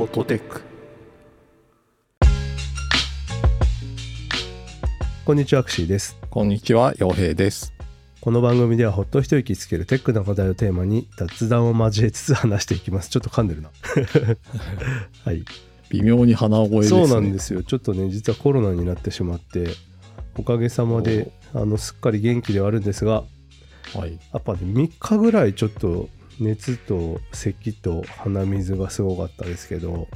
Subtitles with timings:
[0.00, 0.62] フォトテック
[5.26, 6.16] こんにちはアクシーです。
[6.30, 7.74] こんにちは洋平です。
[8.22, 13.10] この番組ではほっと一息つけるテックな話題をテーマに雑談を交えつつ話していきます。
[13.10, 13.68] ちょっと噛んでるな。
[15.22, 15.44] はい。
[15.90, 16.94] 微妙に鼻声です。
[16.94, 17.62] ねそうなんですよ。
[17.62, 19.66] ちょっとね実はコロナになってしまって
[20.34, 23.24] おかげさまであのすっかり元気ではあるんですが
[23.94, 24.18] はい。
[24.32, 26.08] やっぱね3日ぐらいちょっと
[26.40, 30.08] 熱と咳と鼻水がすごかったですけど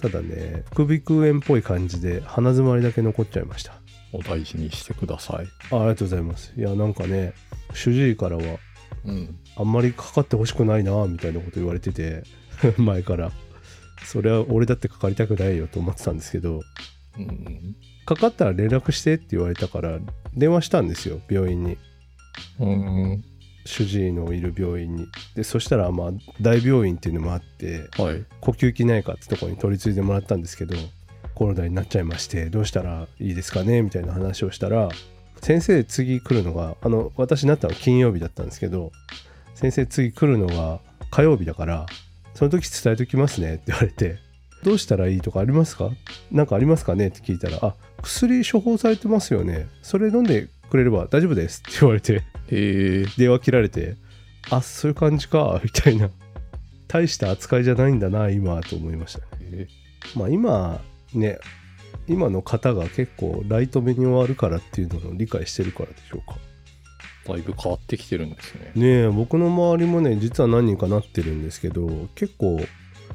[0.00, 3.74] ただね副鼻腔炎っぽい感じで鼻づまりだけ残っちゃいました。
[4.12, 5.46] お大事にしてください。
[5.70, 6.52] あありがとうございます。
[6.56, 7.34] いやなんかね
[7.74, 8.58] 主治医からは
[9.04, 9.38] うん。
[9.56, 12.24] あんまりかかってほしくないなみたいなこと言われてて
[12.78, 13.30] 前から。
[14.04, 16.62] それは俺だってかかりたくないよと思ってたんですけど
[17.18, 17.76] うん。
[18.06, 19.98] かかったら連絡してって言われたから
[20.34, 21.76] 電話したんですよ病院に。
[22.58, 23.24] うん
[23.70, 25.06] 主治医のいる病院に。
[25.34, 26.10] でそしたらまあ
[26.40, 28.24] 大病院っていうのもあってはい。
[28.40, 30.74] 呼吸器内科ってとこに取り次いでもらったんですけど
[31.34, 33.82] コロナになっちゃいましてどうしたらいいですかね？
[33.82, 34.88] みたいな話をしたら
[35.40, 38.92] 先生次来るのがあの私になったのは金曜日だったんですけど
[39.54, 41.86] 先生次来るのが火曜日だから
[42.34, 44.18] その時伝えときますねって言われて
[44.62, 45.90] どうしたらいいとかありますか？
[46.30, 47.08] 何かありますかね？
[47.08, 49.68] って聞いたらあ薬処方されてますよね。
[49.82, 51.62] それ飲んでくれれば大丈夫です。
[51.68, 53.04] って言われてへえ。
[53.18, 53.96] 電話切られて
[54.48, 56.10] あそういう感じかみたいな。
[56.88, 59.26] 大した扱いじゃないんだな今と思いましたね。
[59.52, 59.68] え。
[60.16, 60.80] まあ今
[61.12, 61.38] ね
[62.08, 66.38] 今の方が結構ライト目に終わるからっていうのを理解してるからでしょうか。
[67.26, 68.72] だいぶ変わってきてるんですね。
[68.74, 72.60] ねえ僕の周りもね実は何人かなってるんですけど結構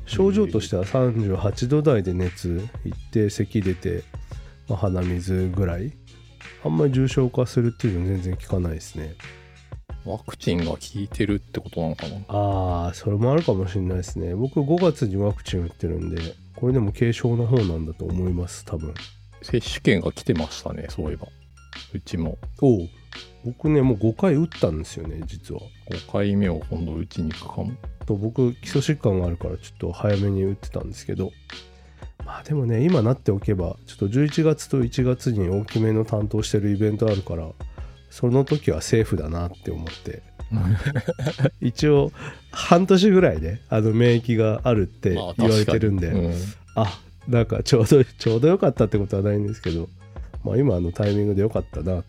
[0.06, 2.50] 症状としては38度台で熱
[2.86, 4.03] いって咳出て、
[4.69, 5.94] まあ鼻水ぐらい
[6.66, 9.14] あんまり重症化するっていうの全然聞かないですね。
[10.04, 12.18] ワクチンが効いてるってことなのかな？
[12.28, 14.36] ああそれもあるかもしれないですね。
[14.36, 16.20] 僕5月にワクチン打ってるんで
[16.56, 18.94] これでも軽症の方なんだと思います多分。
[19.42, 21.28] 接種券が来てましたねそういえば。
[21.94, 22.38] うちも。
[22.62, 22.90] おう。
[23.46, 25.62] 僕ねもう5回打ったんですよね実は。
[25.92, 27.74] 5回目を今度うちに行くかも。
[28.08, 31.31] と僕基礎疾患があるからちょっと早めに打ってたんですけど
[32.24, 37.50] まあでもね今なっておけばちょっと11月と1月に大きめの担当してるイベントあるから
[38.09, 40.24] その時はセーフだなって思って。
[41.59, 42.12] 一応
[42.52, 46.42] 半年ぐらいであの免疫があるってまあ言われてるんで、確かにうん。
[46.75, 49.90] あなんかちょうどちょうど良かったってことはないんですけど
[50.44, 52.04] まあ今のタイミングで良かったなと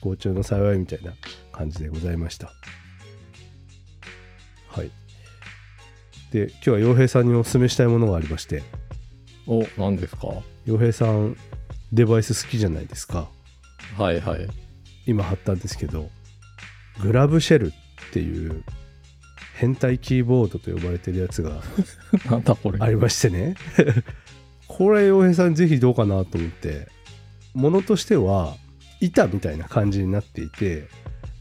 [0.00, 1.12] 幸中の幸いみたいな
[1.52, 2.50] 感じでございました。
[4.68, 4.90] はい。
[6.32, 8.62] で今日は洋平さんにお勧めしたいものがありまして
[9.46, 10.28] お何ですか？
[10.64, 11.36] 洋平さん
[11.92, 13.28] デバイス好きじゃないですか？
[13.96, 14.46] はいはい。
[15.06, 16.10] 今貼ったんですけど
[17.00, 17.70] グラブシェルっ
[18.12, 18.64] ていう
[19.54, 21.62] 変態キーボードと呼ばれてるやつが
[22.30, 22.78] なんだこれ。
[22.80, 23.54] ありましてね。
[24.66, 26.88] これ洋平さんぜひどうかなと思って
[27.54, 28.56] ものとしては
[29.00, 30.88] 板みたいな感じになっていて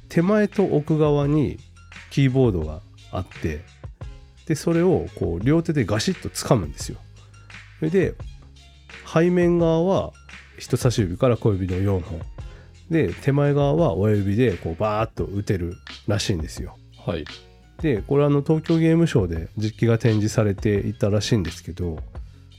[0.09, 1.57] 手前と奥側に
[2.11, 3.65] キーボードがあって
[4.45, 6.99] でそれをこう両手でガシッと掴むんですよ
[7.79, 8.15] それで
[9.11, 10.13] 背面側は
[10.57, 12.21] 人差し指から小指の4本。
[12.89, 15.75] で手前側は親指でこうバーッと打てる
[16.07, 16.77] らしいんですよ。
[17.05, 17.25] はい。
[17.81, 21.99] でこれあの東京ゲームショウで実機が展示されていたらしいんですけど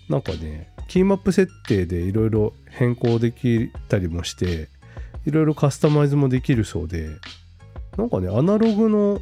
[0.08, 4.68] なんかねキーマップ設定でいろいろ変更できたりもして
[5.24, 7.08] いろいろカスタマイズもできるそうで
[7.96, 9.20] なんかねアナログの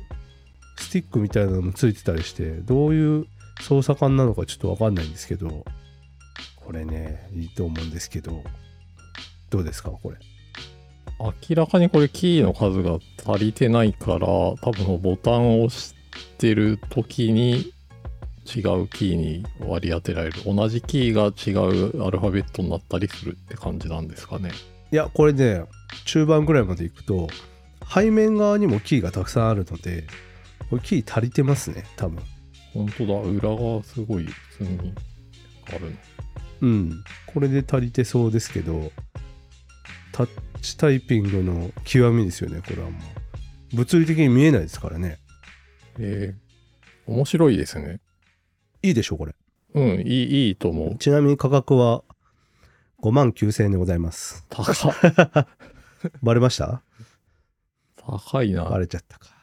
[0.77, 3.27] スティックみたいなのもついてたりしてどういう
[3.61, 5.65] 操作感なのかちょっとわかんないんですけど
[6.65, 8.43] これねいいと思うんですけど
[9.51, 10.17] どうですかこれ？
[11.21, 15.95] 明らかにこれキーの数が足りてないから多分ボタンを押し
[16.39, 17.73] てる時に
[18.47, 20.43] 違うキーに割り当てられる。
[20.45, 24.51] 同じキーが違うアルファベットになったりするって感じなんですかね。
[24.93, 25.65] いやこれね
[26.05, 27.29] 中盤ぐらいまでいくと
[27.93, 30.05] 背面側にもキーがたくさんあるので
[30.69, 32.23] これキー足りてますね多分。
[32.73, 34.95] 本当だ裏側すごい普通に
[35.69, 35.91] あるの
[36.61, 37.05] うん。
[37.27, 38.93] これで足りてそうですけど
[40.13, 40.29] タッ
[40.63, 42.99] チタイピングの極みですよねこれはも
[43.73, 43.77] う。
[43.77, 45.19] 物理的に見えないですからね。
[45.99, 48.01] えー、面白いですね。
[48.83, 49.35] いいでしょこれ。
[49.75, 50.97] うんいいいいと思う。
[50.99, 52.05] ちなみに価格は
[53.03, 54.47] 5万9000円でございます。
[54.49, 55.47] 高っ。
[56.23, 56.83] バレました？
[57.97, 58.65] 高いな。
[58.65, 59.35] バレちゃったか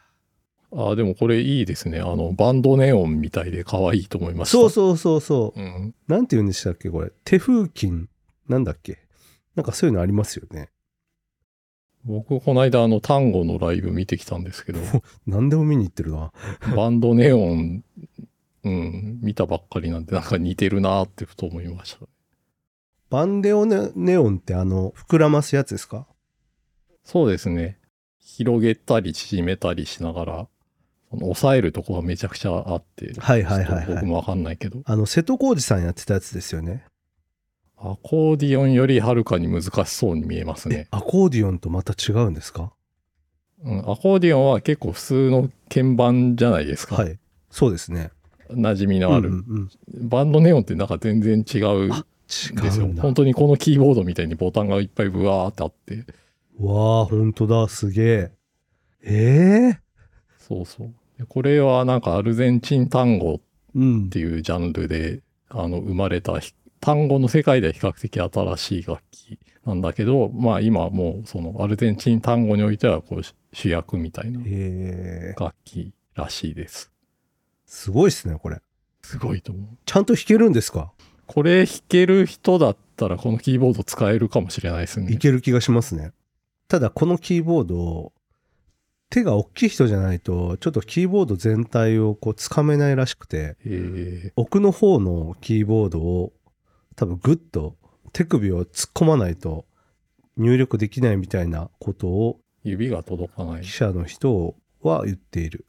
[0.73, 2.00] あでもこれいいですね。
[2.00, 5.59] あのバンドネオンみたいで可愛いと思いましたそうそうそうそう。
[5.59, 7.12] う、ん、なんて言うんでしたっけこれ。
[7.25, 8.07] 手風琴。
[8.47, 9.00] なんだっけ。
[9.56, 10.69] なんかそういうのありますよね。
[12.03, 14.79] 僕この間あの単語のライブ見てきたんですけど。
[15.27, 16.31] 何でも見に行ってるな。
[16.75, 17.83] バンドネオン
[18.63, 22.06] うん、見たばっかりなんで、なんか似てるなーってふと思いました。
[23.09, 26.07] バンデオネネオンってあの、膨らますやつですか？
[27.03, 27.79] そうですね。
[28.19, 30.47] 広げたり縮めたりしながら、
[31.12, 36.86] その抑えるとこがめちゃくちゃあって、はいはいはいはい僕もわかんないけど、あの、瀬戸康史さんやってたやつですよね。
[37.78, 40.88] アコーディオンよりはるかに難しそうに見えますね。
[40.92, 42.72] アコーディオンとまた違うんですか？
[43.63, 46.96] うん、アコーディオンは結構普通の鍵盤じゃないですか。
[46.96, 47.19] はい。
[47.50, 48.12] そうですね。
[48.50, 49.30] 馴染みのある。
[49.30, 49.69] うんうんうん
[50.08, 52.88] バンドネオンってなんか全然違うですよ。
[53.00, 56.06] 本当にこのキーボードみたいにボタンがいっぱいブワーってあって。
[56.60, 58.31] わあ、本当だ、すげえ。
[59.04, 59.80] ええ
[60.38, 60.94] そうそう。
[61.21, 63.39] でこれはなんかアルゼンチン単語っ
[63.75, 64.19] うんて。
[64.19, 76.91] いうジャンルであの生まれたひ単語の世界では比較的新しい楽器なんだけど、まあ今もうそのアルゼンチン単語においてはこう主主役みたいなええ楽器らしいです。
[77.65, 78.59] すごいっすね、これ。
[79.03, 79.77] すごいと思う。
[79.85, 80.91] ちゃんと弾けるんですか？
[81.27, 85.17] これ弾ける人だったらこのキーボード使えるかもしれないですいね。
[85.17, 86.12] ける気がしますね。
[86.67, 88.12] ただ、このキーボード、
[89.12, 96.31] 手が大きい人じゃないと、ちょっとキーボード全体をこう掴めないらしくて、え奥の方のキーボードを
[96.96, 97.75] 多分グッと
[98.13, 99.66] 手首を突っ込まないと
[100.38, 103.69] 入力できないみたいなことをー指が届かない記。
[103.69, 105.66] 者の人は言っている。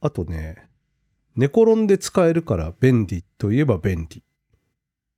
[0.00, 0.68] あとね、
[1.34, 4.22] 寝転んで使えるから便利といえば便利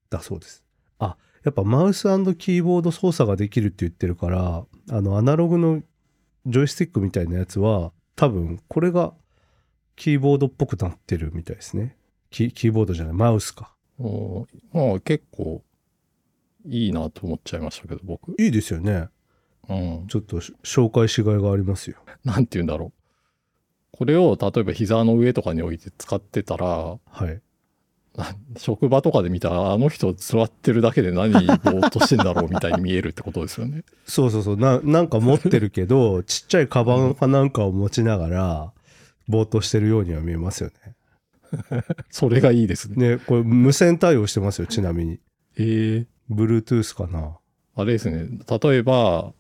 [0.09, 0.65] だそうです。
[0.99, 2.05] あ、やっぱマウス
[2.37, 5.83] キーボード操作ができるって言ってるから、あのアナログの
[6.47, 9.13] ジョイスティックみたいなやつは多分これが
[9.97, 11.97] キーボードっぽくなってるみたいですね。
[12.31, 13.75] キキーボードじゃない、マウスか。
[13.99, 15.63] おまあ結構
[16.67, 18.33] いいなと思っちゃいましたけど、僕。
[18.41, 19.09] いいですよね。
[19.69, 20.07] うん。
[20.09, 21.99] ちょっとし紹介しがいがありますよ。
[22.25, 22.93] なんて言うんだろう。
[23.97, 26.99] これを例えば膝の上とかに置いて使ってたら、は
[27.31, 27.41] い。
[28.57, 33.83] 職場とかで見たらあの人座ってるだけで何ぼーっとしてんだろうみたいに見えるってことですよね。
[34.07, 38.73] そうそうそうななんか持ってるけど ちっちゃいカバンかなんかを持ちながら
[39.27, 40.71] ぼーっとしてるようには見えますよ
[42.11, 42.97] それがいいですね。
[42.97, 43.17] ね。
[43.17, 45.19] ねこれ無線対応してますよちなみに。
[45.57, 47.37] えー、Bluetooth かな。
[47.77, 48.27] あれですね。
[48.63, 49.33] 例えば、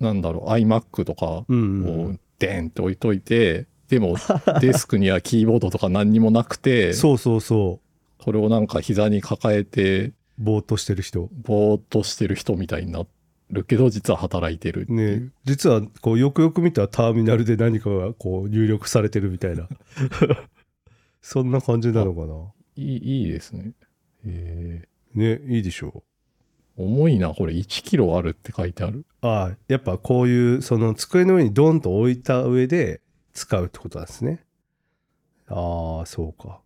[0.00, 4.16] なんだろう、iMac とかをデーンって置いといて、でも
[4.62, 7.80] デスクにはキーボードとか何にもなくて、そうそうそ
[8.22, 10.14] それをなんか膝に抱えて、う。
[10.38, 11.28] ぼーっとしてる人。
[11.32, 13.04] ぼーっとしてる人みたいにな
[13.50, 15.20] るけど、実は働いてるっていう。
[15.26, 15.32] ね。
[15.44, 19.68] 実はこうよくよく見たらターミナルで何かがこう入力されてるみたいな。
[21.20, 22.34] そんな感じなのかな
[22.76, 23.72] いいいいですね。
[24.24, 26.02] えね、いいでしょ
[26.78, 26.82] う。
[26.82, 29.04] ー、重いな、これ1キロあるって書いてある。
[29.20, 33.00] ああ、やっぱこういう、その机の上にドンと置いた上で
[33.34, 34.44] 使うってことなんですね。
[35.48, 36.60] ああ、そうか。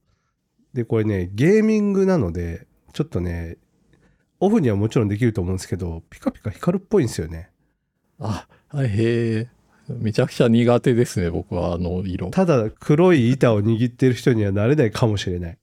[0.77, 3.57] で、これね、ゲーミングなので、ちょっとね、
[4.41, 7.49] オフにはもちろんできると思うんですけど、ピカピカ光るっぽいんですよね。
[8.21, 9.49] あ、はいへえ。
[9.89, 12.31] めちゃくちゃ苦手ですね、僕はあの色。
[12.31, 15.59] ただ、黒い板を握ってる人にはなれないかもしれない。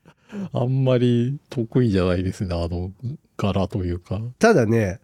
[0.54, 2.90] あんまり得意じゃないですね、あの
[3.36, 4.18] 柄というか。
[4.38, 5.00] ただね、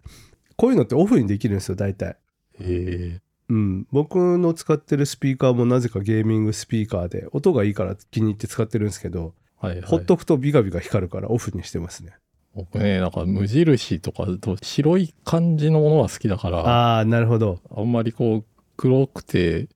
[0.55, 2.17] こういうのってオフにできるんですよ、大体。
[2.59, 3.19] え
[3.49, 9.81] うん、僕の使ってるスピーカーもなぜかゲーミングスピーカーで音がいいから気に入って使ってるんですけど、ー、はいはい。
[9.83, 12.13] ほっとくとビカビカ光るからオフにしてますね。
[12.55, 17.59] 僕ね、なんか無印とかと白い感じのものは好きだから、あああ、なるほど。
[17.77, 19.69] んまりこう黒くて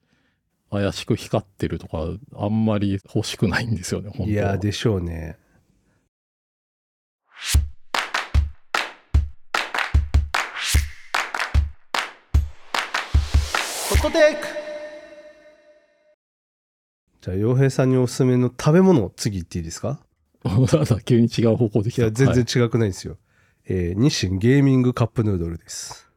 [0.72, 2.00] 怪しく光ってるとか、
[2.36, 4.30] あんまり欲しくないんですよね、本当は。
[4.30, 5.38] いや、でしょうね。
[13.90, 14.65] ホットテイク
[17.26, 20.00] じゃあ、洋平さんにおすすめの食べ物、次行っていいですか？
[21.06, 22.04] 急に違う方向できた。
[22.04, 23.18] いや、全はい然違くないですよ。
[23.68, 26.08] えー日清ゲーミングカップヌードルです。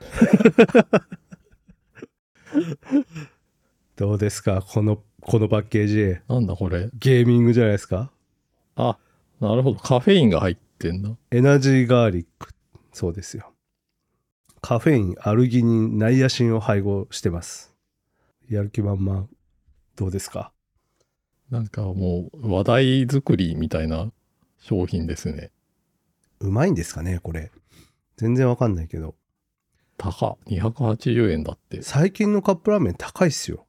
[3.94, 4.60] どうですか？
[4.60, 6.18] この、このパッケージ。
[6.26, 6.90] なんだこれ？
[6.98, 8.10] ゲーミングじゃないですか？
[8.74, 8.98] あ、
[9.38, 9.78] なるほど。
[9.78, 11.16] カフェインが入ってんだ。
[11.30, 12.48] エナジーガーリック。
[12.92, 13.52] そうですよ。
[14.60, 17.72] カフェイン、アルギニン、ナイアシンを配合してます。
[18.48, 19.28] やる気満々。
[20.02, 20.50] どうですか？
[21.48, 24.10] なんかもう話題作りみたいな
[24.58, 25.52] 商品ですね。
[26.40, 27.52] うまいんですかねこれ。
[28.16, 29.14] 全然わかんないけど。
[29.96, 30.38] 高。
[30.46, 31.82] 280円だって。
[31.82, 33.64] 最近のカップラーメン高いっすよ。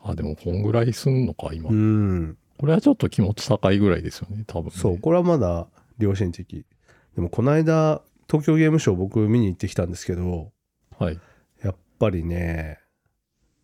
[0.00, 1.70] あ、でもこんぐらいすんのか、今。
[1.70, 2.36] うん。
[2.58, 4.72] これはちょっと気持ち高いぐらいですよね、多分、ね。
[4.74, 5.68] そう、これはまだ
[6.00, 6.66] 良心的。
[7.14, 10.50] でもこの間、東京ゲームショウ僕見に行ってきたんですけど、
[10.98, 11.20] はい。
[11.62, 12.79] やっぱりね、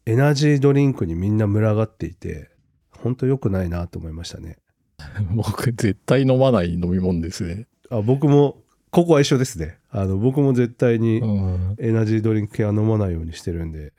[0.09, 2.49] エナジードリンクにみんな群がっていて、
[2.91, 4.59] 本当良くないなと思いましたね。
[5.35, 7.67] 僕、絶対飲まない飲み物ですね。
[7.91, 9.79] あ僕も、ここは一緒ですね。
[9.91, 11.77] あの、僕も絶対にうん。
[11.79, 13.93] エナジードリンク系は飲まないようにしてるんで。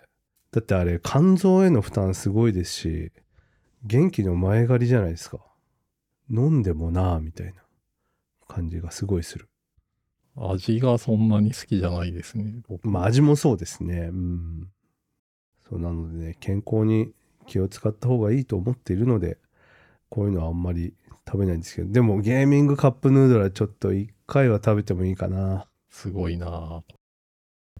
[0.52, 3.12] だってあれ、肝臓への負担すごいですし、
[3.84, 5.40] 元気の前借りじゃないですか。
[6.30, 7.54] 飲んでもなあみたいな
[8.48, 9.50] 感じがすごいする。
[10.38, 12.62] 味がそんなに好きじゃないですね。
[12.68, 14.10] 僕まあ味もそうですね。
[14.12, 14.70] うん。
[15.70, 17.12] そうなのでね、健康に
[17.46, 19.38] 気を使った方がいいと思っているので、
[20.10, 20.94] こういうのはあんまり
[21.26, 25.68] 食べないんですけど、でもゲーミングカップヌードルはちょっと一回は食べてもいいかな。
[25.90, 26.84] すごいな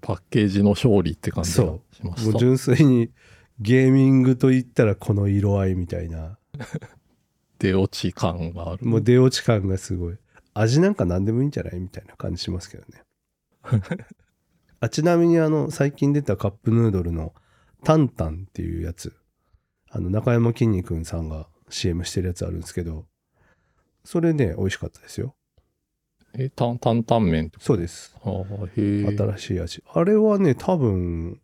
[0.02, 2.32] パッケージの勝利って感じがそしました。
[2.32, 3.12] もう純粋に
[3.60, 6.38] ゲーミングと言ったらこの色合いみたいな。
[7.60, 8.86] 出落ち感がある。
[8.86, 10.18] もう出落ち感がすごい。
[10.54, 13.04] 味なんか何でもいいんじゃないみたいな感じしますけどね。
[14.80, 17.34] あちなみにあの最近出たカップヌードルの
[17.84, 19.14] タンタンっていうやつ
[19.90, 23.06] あの中山きんに君さんが CM してるやつあるんですけど
[24.04, 25.36] それね美味しかったですよ
[26.34, 27.66] え、担々タンメンとか？
[27.66, 28.30] そうですへ
[28.78, 29.18] え。
[29.18, 31.40] 新しい味あれはね多分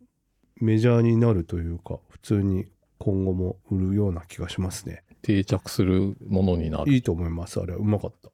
[0.56, 2.66] メジャーになるというか普通に
[2.98, 6.92] 今後も売るような気がしますね定着するものになる。
[6.92, 8.30] いいと思いますあれはうまかった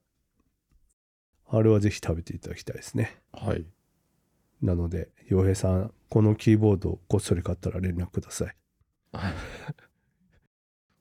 [1.53, 3.65] あれはぜひ食べていただきたいですねはい。
[4.63, 8.57] なので、洋平さん、このキーボードをこっそり買ったら連絡ください。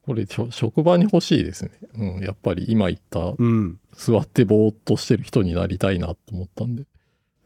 [0.04, 1.72] これ、職場に欲しいですね。
[1.94, 2.24] うん。
[2.24, 3.80] やっぱり今言った、うん。
[3.92, 6.84] 座ってぼーっとしてる人になりたいなと思ったんで。
[6.84, 6.88] やっ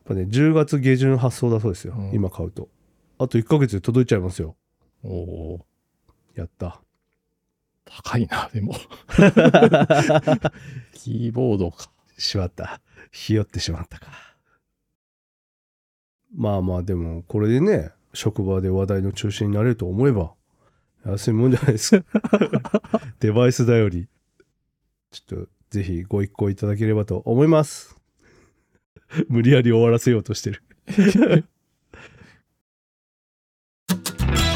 [0.05, 1.95] ぱね、10月下旬発送だそうですよ。
[1.97, 2.69] うん今買うと。
[3.17, 4.55] あと1ヶ月で届いちゃいますよ。
[5.03, 5.65] おお
[6.35, 6.81] やった。
[7.85, 8.75] 高いな、でも。
[10.93, 11.91] キーボードか。
[12.17, 12.81] しまった。
[13.11, 14.32] ひよってしまったか。
[16.35, 20.33] まあまあ、でも、これでね、職場で話題の中心になれると思えば、
[21.05, 22.05] 安いもんじゃないですか。
[23.19, 24.07] デバイスだより。
[25.11, 27.97] ちょっと、ぜひご一行いただければと思います。
[29.27, 30.63] 無理やり終わらせようとしてる。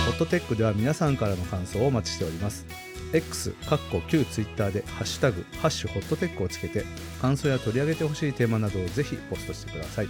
[0.07, 2.65] ホットテックでは皆さんからの感想をお待ちしております。
[3.13, 6.83] X、かっこ旧 Twitter でハッシュタグ、ハッシュホットテックをつけて、
[7.21, 10.07] 感想や取り上げてほしいテーマなどをぜひポストしてください。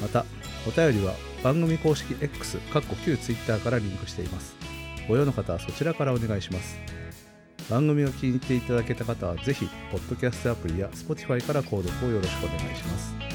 [0.00, 0.24] また、
[0.66, 4.56] お便りは番組公式 X、かっこ旧 Twitter からリンクしています。
[5.08, 6.76] ご用の方はそちらからお願いします。
[7.70, 13.25] 番組を気に入っていただけた方はぜひ、ポッドキャストアプリや Spotify から購読をよろしくお願いします。